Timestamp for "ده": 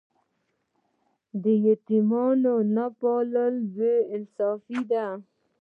4.91-5.05